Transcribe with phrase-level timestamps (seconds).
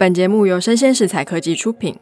[0.00, 1.94] 本节目由生鲜食材科技出品。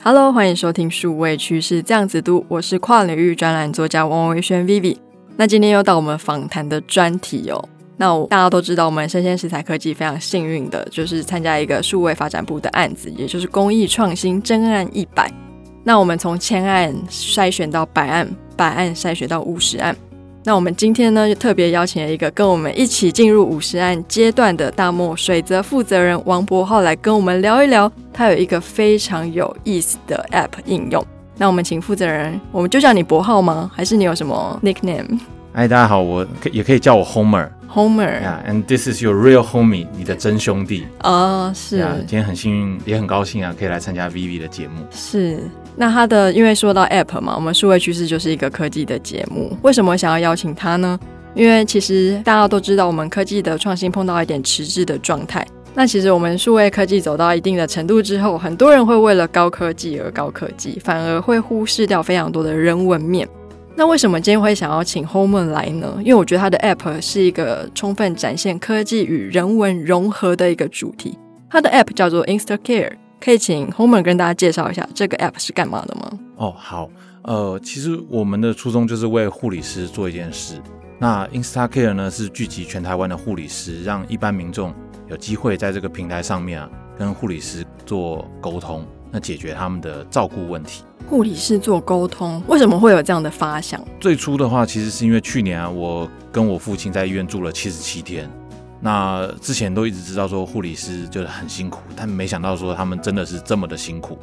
[0.00, 4.96] Hello，欢迎收听数位趋势这样子读，我是跨领域专栏作家王维轩 Vivi。
[5.36, 7.68] 那今天又到我们访谈的专题哦。
[7.96, 15.28] 那大家都知道，我们生鲜食材科技非常幸运的，就是参加一个数位发展部的案子，也就是公益创新真案一百。
[15.82, 19.96] 那我们从千案筛选到百案，百案筛选到五十案。
[20.44, 31.04] 那我们今天呢，就特别邀请了一个跟我们一起进入五十案阶段的大漠水泽负责人王博浩来跟我们聊一聊，他有一个非常有意思的 App 应用。
[31.36, 33.70] 那我们请负责人，我们就叫你博浩吗？
[33.72, 35.20] 还是你有什么 nickname？
[35.52, 37.48] 嗨，大家好，我也可以叫我 Homer。
[37.72, 40.86] Homer，Yeah，and this is your real homie，你的真兄弟。
[41.04, 41.82] 哦，oh, 是。
[41.82, 44.84] Yeah, 今天很幸运，也很高兴啊，可以来参加 Vivi 的节目。
[44.90, 45.38] 是。
[45.76, 49.56] 那他的，因为说到 App 嘛，我们数位趋势就是一个科技的节目。
[49.62, 50.98] 为什么想要邀请他呢？
[51.34, 55.46] 因为其实大家都知道，我们科技的创新碰到一点迟滞的状态。
[55.74, 63.26] 那其实我们数位科技走到一定的程度之后，很多人会为了高科技而高科技，反而会忽视掉非常多的人文面。
[63.74, 65.94] 那为什么今天会想要请 Homer 来呢？
[66.00, 71.16] 因为我觉得他的 App 是一个充分展现科技与人文融合的一个主题。
[71.48, 76.18] 他的 App 叫做 InstaCare，可以请 Homer 跟大家介绍一下这个 App 是干嘛的吗？
[76.34, 76.90] 哦，好，
[77.22, 80.60] 呃，其实我们的初衷就是为护理师做一件事。
[80.98, 84.74] 那 InstaCare 呢，是聚集全台湾的护理师，让一般民众
[85.08, 90.82] 有机会在这个平台上面啊，跟护理师做沟通，那解决他们的照顾问题。
[91.08, 93.80] 护理师做沟通，为什么会有这样的发想？
[94.00, 98.28] 最初的话，其实是因为去年啊，我跟我父亲在医院住了七十七天。
[98.84, 104.18] 那之前都一直知道说护理师就是很辛苦，但没想到说他们真的是这么的辛苦。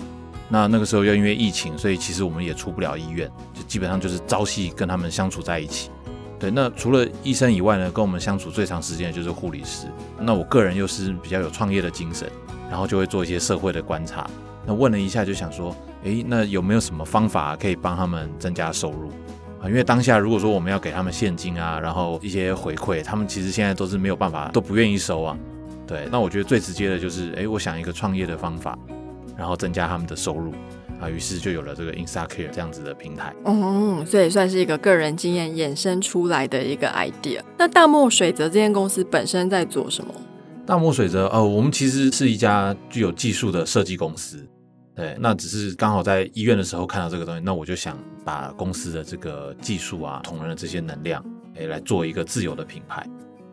[0.49, 5.89] 那那个时候又因为疫情，所以其实我们也出不了医院，就基本上就是朝夕跟他们相处在一起。
[6.37, 9.87] 对，那除了医生以外呢，跟我们相处最长时间的就是护理师。
[10.19, 12.29] 那我个人又是比较有创业的精神，
[12.69, 14.29] 然后就会做一些社会的观察。
[14.65, 15.75] 那问了一下，就想说。
[16.05, 19.11] 诶，那有没有什么方法可以帮他们增加收入？
[19.65, 25.37] 因为当下如果说我们要给他们现金啊，然后一些回馈，他们其实现在都是没有办法，都不愿意收啊。
[25.85, 28.77] 对，那我觉得最直接的就是，哎，我想一个创业的方法，
[29.37, 30.53] 然后增加他们的收入
[31.01, 31.09] 啊。
[31.09, 33.33] 于是就有了这个 InstaCare 这样子的平台。
[33.45, 37.41] 嗯，所以算是一个个人经验衍生出来的一个 idea。
[37.57, 40.13] 那大漠水泽这间公司本身在做什么？
[40.65, 44.47] 大漠水泽，呃，我们其实是一家具有技术的设计公司。
[44.99, 51.23] 对，那只是刚好在医院的时候看到这个东西，那我就想把公司的这个技术啊、同仁的这些能量，
[51.55, 53.07] 诶，来做一个自有的品牌。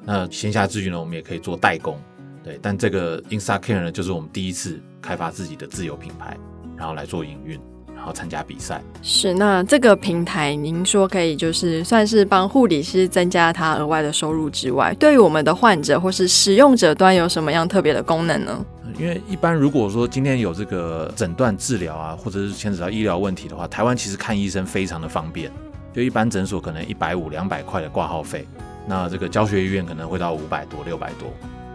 [0.05, 1.97] 那闲暇之余呢，我们也可以做代工。
[2.43, 6.37] 对，但这个 InstaCare 呢，就是我们第一次开发自己的自有品牌，
[6.77, 7.61] 然后来做营运，
[7.95, 8.83] 然后参加比赛。
[9.01, 18.67] 是，那这个平台您说可以就是算是帮护理师增加他额外的收入之外，对于我们的患者或是使用者端有什么样特别的功能呢？
[18.99, 25.53] 因为一般如果说今天有这个诊断治疗啊，或者是牵扯到医疗问题的话，台湾其实看医生非常的方便。
[25.93, 28.47] 就一般诊所可能一百五、两百块的挂号费，
[28.87, 31.29] 那这个教学医院可能会到五百多、六百多。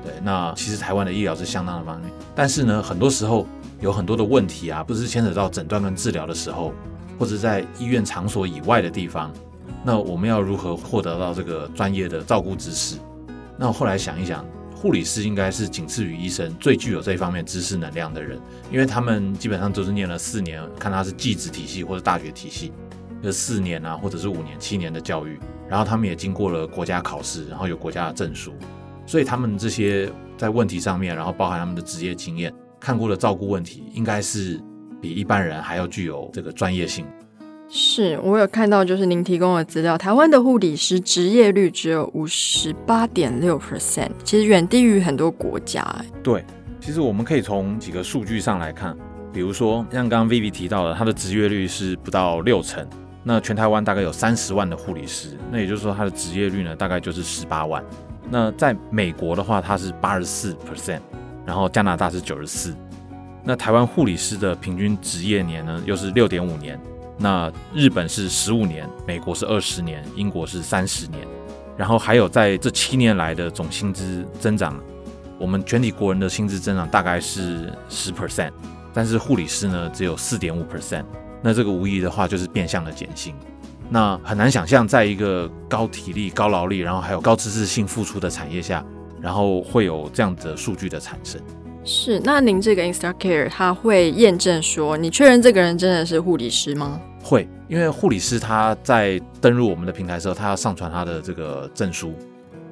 [0.03, 2.11] 对，那其实台湾的医疗是相当的方便。
[2.35, 3.47] 但是呢，很多时候
[3.79, 6.73] 有很多的问题啊，不是牵扯到诊断跟治疗的时候，
[7.17, 9.31] 或者在医院场所以外的地方，
[9.83, 12.97] 那我们要如何获得到这个专业的照顾知识？
[13.57, 14.43] 那我后来想一想。
[14.81, 22.73] 护理师应该是仅次于医生最具有这一方面知识能量的人，因为他们基本上都是念了四年，看他是技职体系或者大学体系，
[23.21, 28.55] 就四年啊，或者是五年、七年的教育，然后他们也经过了国家考试，然后有国家的证书，
[29.05, 34.59] 所以他们这些在问题上面，然后包含他们的职业经验，看过的照顾问题，应该是
[34.99, 37.05] 比一般人还要具有这个专业性。
[37.73, 45.82] 是我有看到，就是您提供的资料，台湾的护理师职业率只有五十八点六 percent，其实远低于很多国家。
[46.22, 46.44] 对，
[46.82, 48.94] 其实我们可以从几个数据上来看，
[49.32, 52.85] 比如说像刚刚 Vivi 提到的，他的职业率是不到六成。
[53.23, 57.82] 那全台湾大概有三十万的护理师，那也就是说他的职业率呢，大概就是十八万。
[58.29, 61.00] 那在美国的话，它是八十四 percent，
[61.46, 62.76] 然后加拿大是九十四。
[63.46, 66.78] 那台湾护理师的平均职业年呢，又是六点五年。
[67.22, 71.20] 那日本是十五年，美国是二十年，英国是三十年。
[71.78, 74.79] 然后还有在这七年来的总薪资增长，
[75.40, 78.52] 我们全体国人的薪资增长大概是十 percent，
[78.94, 81.06] 但是护理师呢只有四点五 percent，
[81.41, 83.34] 那这个无疑的话就是变相的减薪。
[83.90, 88.84] 那很难想象，在一个高体力、高劳力，然后还有高知识性付出的产业下，
[89.20, 91.41] 然后会有这样的数据的产生。
[91.84, 97.02] 是，那您这个 InstaCare 它会验证说，你确认这个人真的是护理师吗？
[97.23, 102.14] 会，因为护理师他在登入我们的平台的时候，他要上传他的这个证书。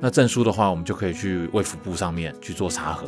[0.02, 3.06] 那证书的话，我们就可以去卫福部上面去做查核，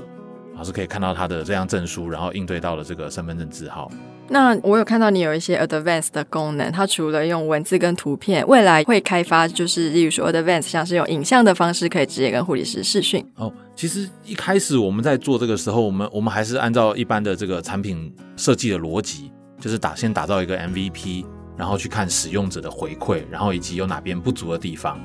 [0.56, 3.90] 老师可以看到他的这张证书，然后应对到了这个身份证字号。
[4.28, 13.26] 那我有看到你有一些 advanced 的功能，它除了用文字跟图片，未来会开发就是例如说 advanced，像是用影像的方式可以直接跟护理师视讯。
[13.36, 19.31] 哦，其实一开始我们在做这个时候，我们我们还是按照一般的这个产品设计的逻辑，
[19.62, 21.24] 就是打先打造一个 MVP，
[21.56, 25.00] 然后去看使用者的回馈，然后以及有哪边不足的地方。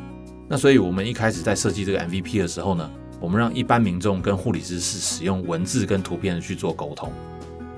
[0.48, 7.12] 那所以我们一开始在设计这个 MVP 的时候呢，我们让一般民众跟护理师是使用文字跟图片去做沟通。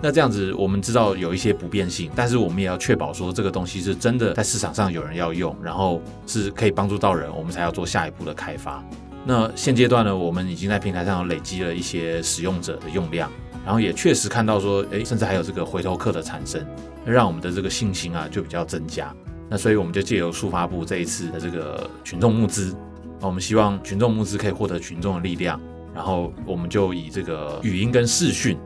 [0.00, 8.84] 那这样子，我们知道有一些不变性，但是我们也要确保说这个东西是真的在市场上有人要用，然后是可以帮助到人，我们才要做下一步的开发。
[9.24, 13.28] 那现阶段呢，我们已经在平台上累积了一些使用者的用量，
[13.64, 16.64] 然后也确实看到说，诶，甚至还有这个回头客的产生，
[17.04, 19.14] 让我们的这个信心啊就比较增加。
[19.48, 22.74] 那所以我们就借由速发部这一次的这个群众募资，
[23.20, 25.60] 那我们希望群众募资可以获得群众的力量，
[25.94, 28.58] 然后我们就以这个语音跟视讯。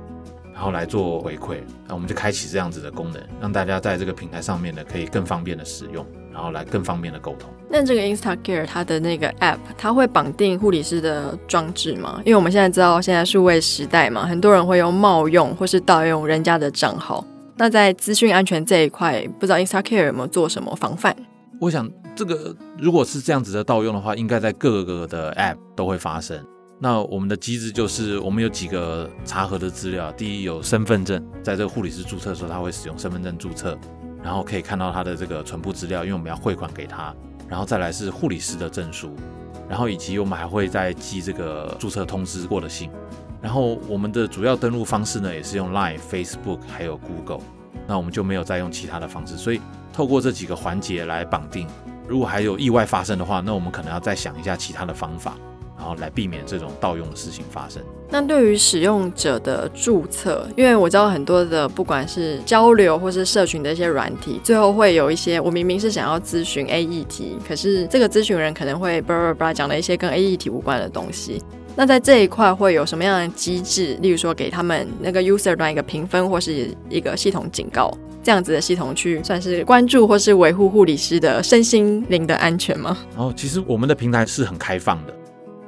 [0.55, 1.56] 然后来做回馈，
[1.89, 7.50] 那我们就开启这样子的功能，让大家在这个平台上面呢，可以更方便的使用，然后来更方便的沟通。
[7.69, 12.20] 那这个 InstaCare 它的那个 App，它会绑定护理师的装置吗？
[12.25, 17.25] 因为我们现在知道现在数位时代嘛，很多人会用冒用或是盗用人家的账号。
[17.56, 21.14] 那在资讯安全这一块，不知道 InstaCare 有没有做什么防范？
[21.61, 26.44] 我想这个如果是这样子的盗用的话，应该在各个的 App 都会发生。
[26.81, 30.11] 那我们的机制就是，我们有几个查核的资料。
[30.12, 33.79] 第一，有身份证，在这个护理师注册的时候，他会使用身份证注册，
[34.22, 37.14] 然后可以看到他的这个存部资料，因为我们要汇款给他。
[37.48, 39.14] 然后再来是护理师的证书，
[39.69, 42.90] 然后以及我们还会再寄这个注册通知过的信。
[43.42, 47.40] 然后我们的主要登录方式呢，也是用 Line、Facebook 还有 Google。
[47.86, 49.60] 那我们就没有再用其他的方式，所以
[49.92, 51.66] 透过这几个环节来绑定。
[52.08, 55.36] 如果还有意外发生的话，那我们可能要再想一下其他的方法。
[55.82, 57.82] 然后来避免这种盗用的事情发生。
[58.08, 71.43] 那对于使用者的注册，因为我知道很多的不管是交流或是社群的一些软体，最后会有一些我明明是想要咨询 A 议题，可是这个咨询人可能会叭叭叭讲了一些跟 A 议题无关的东西。
[71.75, 73.99] 那在这一块会有什么样的机制？
[74.00, 77.93] 例如说给他们那个 user 端一个评分或是一个系统警告，
[78.23, 82.99] 这样子的系统去算是关注或是维护护理师的身心灵的安全吗？
[83.17, 85.14] 哦，其实我们的平台是很开放的。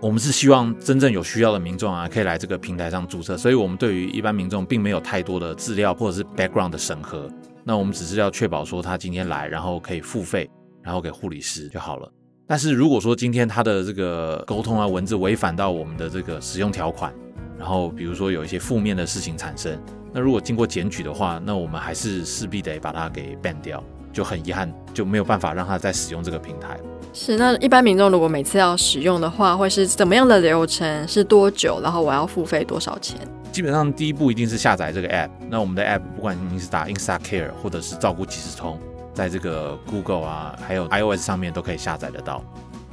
[0.04, 7.26] 我们是希望真正有需要的民众啊，可以来这个平台上注册，所以我们对于一般民众并没有太多的资料或者是 background 的审核。
[7.64, 10.50] 那我们只是要确保说他今天来，然后可以付费，
[10.82, 12.12] 然后给护理师就好了。
[12.46, 17.10] 但是如果说今天他的这个沟通啊文字违反到我们的这个使用条款，
[17.58, 23.82] 然后比如说有一些负面的事情产生，那如果经过检举的话，那我们还是势必得把它给 ban 掉。
[24.14, 26.78] 就很遗憾，就没有办法让他再使用这个平台。
[27.12, 31.06] 是，那一般民众如果每次要使用的话，会是怎么样的流程？
[31.06, 31.80] 是多久？
[31.82, 33.18] 然后我要付费多少钱？
[33.52, 35.28] 基本上第一步一定是下载这个 app。
[35.48, 38.78] 那我们的 app 不管你是打 InstaCare 或者是照顾即时通，
[39.12, 42.42] 在这个 Google 啊，还有 iOS 上面都可以下载得到。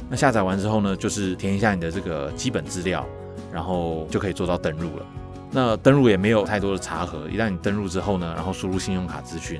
[0.07, 3.03] 那下载完之后呢，就是填一下你的这个基本资料，
[3.51, 5.05] 然后就可以做到登录了。
[5.53, 9.59] 那登录也没有太多的查核，一旦你登录之后呢，然后输入信用卡资讯。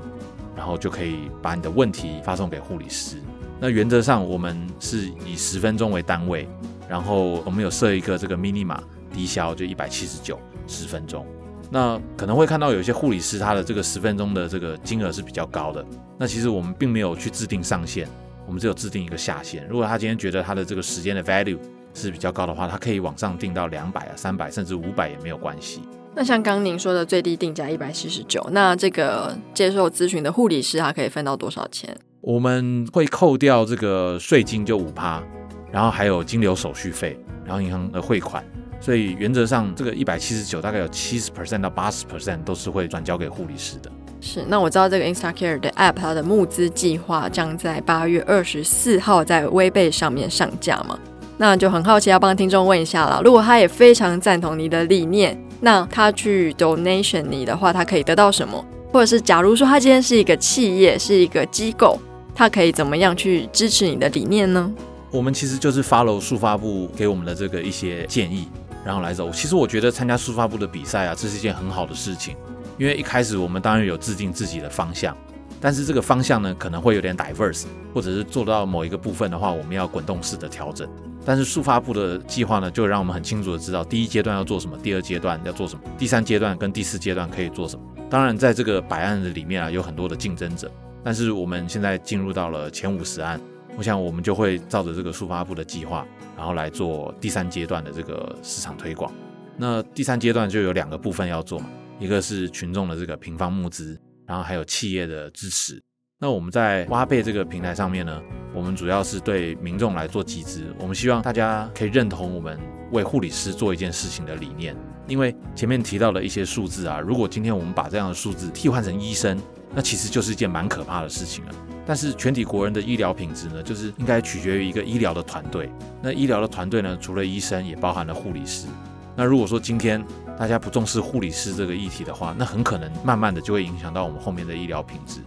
[0.56, 3.18] 然后就可以把你的问题发送给护理师。
[3.60, 6.48] 那原则上我们是以十分钟为单位，
[6.90, 11.26] 然后我们有设一个这个 mini 码低消，就一百七十九十分钟。
[11.70, 15.86] 那可能会看到有些护理师他的这个十分钟的这个金额是比较高的。
[16.18, 18.08] 那其实我们并没有去制定上限，
[18.46, 19.66] 我们只有制定一个下限。
[19.68, 21.58] 如果他今天觉得他的这个时间的 value
[21.94, 25.82] 是比较高的话，他可以往上定到两百啊、三百甚至五百也没有关系。
[26.14, 31.96] 那像刚您说的最低定价一百七十九，那这个接受咨询的护理师他可以分到多少钱？
[32.20, 35.24] 我们会扣掉这个税金就五趴，
[35.72, 38.44] 然后还有金流手续费，然后银行的汇款，
[38.82, 43.90] 所以原则上这个一百七十九大概有七十 percent 到八十 percent 都是会转交给护理师的。
[44.20, 51.00] 是，那我知道这个 InstaCare 的 App 它的募资计划将在八月二十四号在微贝上面上架嘛？
[51.38, 55.42] 那就很好奇，要帮听众问一下啦，如果他也非常赞同你的理念。
[55.62, 58.66] 那他去 donation 你的话，他可以得到什么？
[58.92, 61.98] 或者是假如说他今天是一个企业，是一个机构，
[62.36, 64.70] 他可以怎么样去支持你的理念呢？
[65.12, 68.48] 我们其实就是 follow 数发部给我们的这个一些建议，
[68.84, 69.30] 然后来走。
[69.30, 72.36] 其实我觉得参加数发部的比赛啊，这是一件很好的事情，
[72.78, 75.16] 因为一开始我们当然有制定自己的方向。
[75.60, 80.90] 但是这个方向呢，可能会有点 diverse，或者是做到某一个部分的话，我们要滚动式的调整。
[81.26, 87.86] 但是速发部的计划呢，就让我们很清楚的知道第一阶段要做什么，第二阶段要做什么，第三阶段跟第四阶段可以做什么。
[88.10, 90.72] 当然，在这个百案的里面啊，有很多的竞争者。
[91.04, 93.40] 但是我们现在进入到了前五十案，
[93.78, 96.06] 我想我们就会照着这个速发部的计划，
[96.38, 99.12] 然后来做第三阶段的这个市场推广。
[99.58, 104.00] 那第三阶段就有两个部分要做嘛，一个是群众的这个平方募资。
[104.28, 105.82] 然后还有企业的支持。
[106.18, 108.22] 那我们在挖贝这个平台上面呢，
[108.62, 110.72] 我们主要是对民众来做集资。
[110.78, 112.60] 我们希望大家可以认同我们
[112.92, 114.76] 为护理师做一件事情的理念。
[115.08, 119.36] 因为前面提到的一些数字啊，如果今天我们把这样的数字替换成医生，
[119.74, 121.52] 那其实就是一件蛮可怕的事情了。
[121.88, 125.68] 但是全体国人的医疗品质呢，就是应该取决于一个医疗的团队。
[126.00, 128.68] 那医疗的团队呢，除了医生，也包含了护理师。
[129.16, 130.06] 那如果说今天
[130.38, 135.22] 大家不重视护理师这个议题的话，那很可能慢慢的就会影响到我们后面的医疗品质。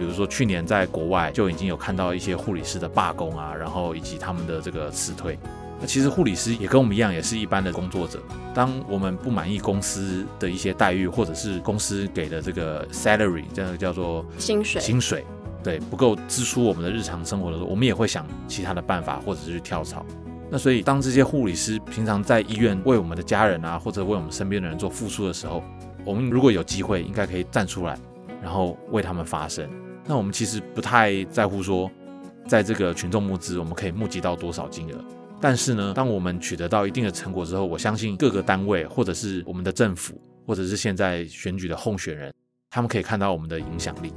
[0.00, 5.38] 比如说去年在国外就已经有看到一些护理师的罢工啊，然后以及他们的这个辞退。
[5.78, 8.18] 那其实护理师也跟我们一样，也是一般的工作者。
[8.54, 15.22] 当我们不满意公司的一些待遇，或者是公司给的这个 salary，这样叫做薪水，薪水，
[15.62, 20.02] 对，不够支出我们的日常生活的时候，我们也会想其他的办法，或者是去跳槽。
[20.50, 25.62] 那所以，当这些护理师平常在医院为我们的家人啊，或者为我们身边的人做付出的时候，
[26.06, 27.98] 我们如果有机会，应该可以站出来，
[28.42, 29.68] 然后为他们发声。
[30.10, 31.88] 那我们其实不太在乎说，
[32.48, 35.04] 在这个群众募资，我们可以募集到多少金额。
[35.40, 42.34] 但是呢，当我们取得到一定的成果之后，我相信各个单位，或者是我们的政府，或者是现在选举的候选人，
[42.70, 44.12] 他们可以看到我们的影响力。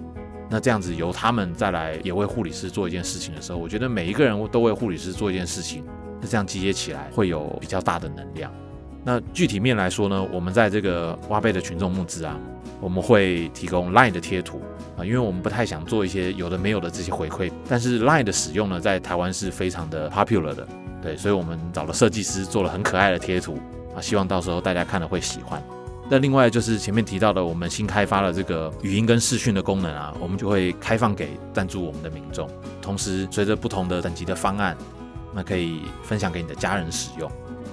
[0.50, 5.86] 那这样子由他们再来也为护理师做一件事情的时候，我觉得每一个人都为护理师做一件事情。
[6.20, 8.52] 那这样集结起来会有比较大的能量。
[9.06, 12.36] 那具体面来说呢，我们在这个挖贝的群众募资啊，
[12.84, 14.62] 我们会提供 LINE 的贴图
[14.98, 17.50] 啊，因为我们不太想做一些有的没有的这些回馈。
[17.70, 20.68] 但是 LINE 的使用呢，在台湾是非常的 popular 的，
[21.02, 23.58] 对，所以我们找了设计师做了很可爱的贴图
[23.96, 25.64] 啊，希望到时候大家看了会喜欢。
[26.10, 32.50] 那另外就是前面提到的，我们新开发了这个语音跟视讯的功能啊，我们就会开放给赞助我们的民众。
[32.82, 34.78] 同时，随着不同的等级的方案。
[35.36, 37.28] 那可以分享给你的家人使用。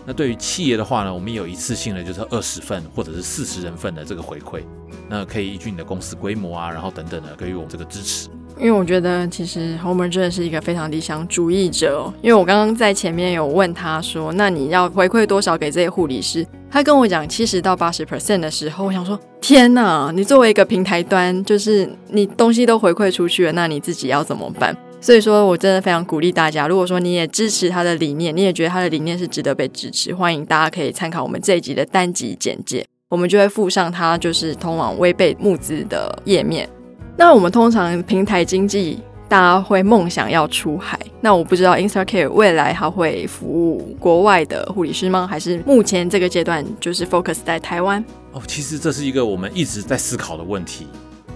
[0.07, 4.62] 那对于企业的话呢，我们有一次性的，就是二十份或者是四十人份的这个回馈。
[5.09, 8.28] 那可以依据你的公司规模啊，然后等等的，给予我们这个支持。
[8.59, 12.12] 因为我觉得其实 Homer 真的是一个非常理想主义者哦。
[12.20, 16.47] 因为我刚刚在前面有问他说，那你要回馈多少给这些护理师？
[16.70, 20.12] 他跟我讲七十到八十 percent 的时候，我想说天哪！
[20.14, 24.76] 你作为一个平台端，就是你东西都回馈出去了，那你自己要怎么办？
[25.00, 36.71] 所以说，我真的非常鼓励大家，如果说你也支持他的理念，你也觉得他的理念是值得被支持，欢迎大家可以参考我们这一集的单集简介，我们就会附上它就是通往微贝募资的页面。
[37.17, 40.97] 那我们通常平台经济，大家会梦想要出海。
[41.21, 45.26] 那我不知道 InstaCare 未来它会服务国外的护理师吗？
[45.26, 48.02] 还是目前这个阶段就是 focus 在台湾？
[48.31, 50.87] 哦，其实这是一个我们一直在思考的问题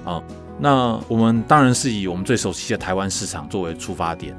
[0.04, 0.22] 啊。
[0.60, 4.32] 那我们当然是以我们最熟悉的台湾市场作为出发点。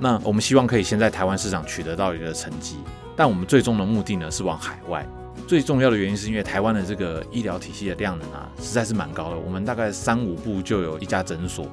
[0.00, 2.78] 那我们希望可以先在台湾市场取得到一个成绩，
[3.14, 5.06] 但我们最终的目的呢是往海外。
[5.46, 9.36] 最重要的原因是因为台湾的这个医疗体系的量能啊，实在是蛮高的。
[9.36, 11.66] 我们大概三五步就有一家诊所，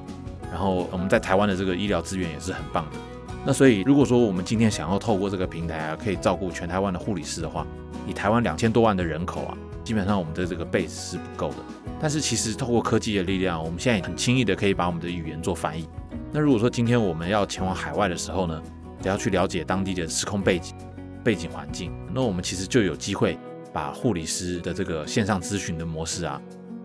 [0.50, 2.98] 然后我们在台湾的这个医疗资源也是很棒的。
[3.44, 7.66] 那所以如果说我们今天想要透过这个平台啊，可以照顾全台湾的护理师的话，
[8.06, 9.56] 以台湾两千多万的人口啊。
[9.82, 11.56] 基本上我们的这个 base 是不够的，
[11.98, 15.88] 但是其实透过科技的力量，我们现在很轻易的可以把我们的语言做翻译。
[16.30, 18.62] 那如果说今天我们要前往海外的时候呢，
[19.02, 20.76] 也要去了解当地的时空背景、
[21.24, 23.36] 背景环境，那我们其实就有机会
[23.72, 26.40] 把护理师的这个线上咨询的模式啊，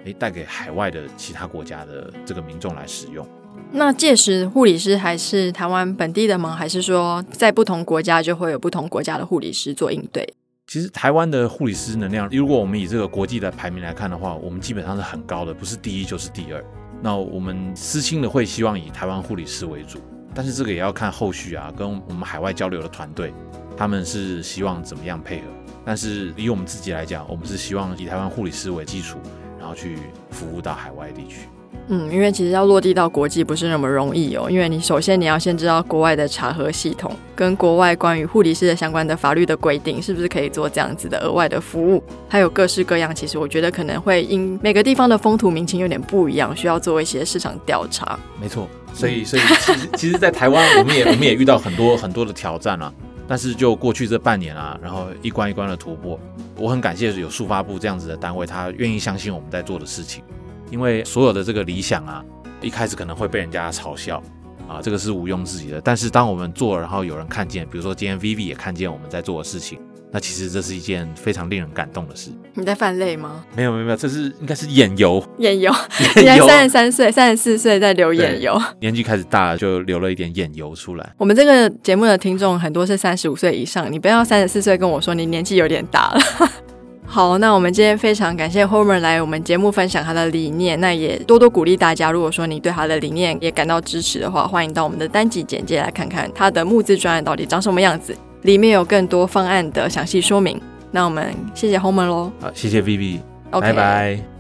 [0.06, 3.28] 诶，带给海外的其他国家的这个民众来使用。
[3.72, 6.56] 那届时护理师还是台湾本地的吗？
[6.56, 10.28] 还是说在不同国家就会有不同国家的护理师做应对？
[10.68, 16.64] 其实台湾的护理师能量，如果我们以这个国际的排名来看的话，我们基本上是很高的，不是第一就是第二。
[17.02, 20.00] 那我们私心的会希望以台湾护理师为主，
[20.34, 23.34] 但是这个也要看后续啊，跟我们海外交流的团队，
[23.78, 25.46] 他们是希望怎么样配合。
[25.86, 29.20] 但是以我们自己来讲，我们是希望以台湾护理师为基础，
[29.60, 29.98] 然后去
[30.32, 31.42] 服务到海外地区。
[31.88, 43.14] 嗯，因为其实要落地到国际不是那么容易哦，因为你首先你要先知道国外的查核系统，跟国外关于护理师的相关的法律的规定，是不是可以做这样子的额外的服务，还有各式各样。
[43.14, 48.18] 其实我觉得可能会因每个地方的风土民情有点不一样，需要做一些市场调查。
[48.42, 52.92] 没错，所以所以其实其实，在台湾我们也我们也遇到很多很多的挑战啊。
[53.28, 56.20] 但是就过去这半年啊，然后一关一关的突破，
[56.58, 60.24] 我很感谢有速发部这样子的单位，他愿意相信我们在做的事情。
[60.72, 62.24] 因为所有的这个理想啊，
[62.62, 64.22] 一开始可能会被人家嘲笑
[64.68, 65.80] 啊，这个是毋庸置疑的。
[65.82, 69.80] 但是当我们做，然后有人看见，比如说今天 Vivi 也看见我们在做的事情。
[70.16, 72.32] 那其实这是一件非常令人感动的事。
[72.54, 73.44] 你在犯泪吗？
[73.54, 75.22] 没有没有没有，这是应该是眼油。
[75.40, 75.70] 眼油，
[76.16, 81.14] 你才三十三岁、三十四岁在流眼油，年纪开始大了就流了一点眼油出来。
[81.18, 86.22] 我们这个节目的听众很多是三十五岁以上，你不要三十四岁跟我说你年纪有点大了。
[87.06, 98.16] 好，那我们今天非常感谢 Homer 来我们节目分享他的理念，那也多多鼓励大家，如果说你对他的理念也感到支持的话，欢迎到我们的单集简介来看看他的募资专案到底长什么样子。
[98.46, 100.60] 里面有更多方案的详细说明。
[100.92, 102.32] 那我们谢谢 Homer 喽。
[102.40, 103.20] 好，谢谢 Vivi。
[103.52, 104.35] 拜拜。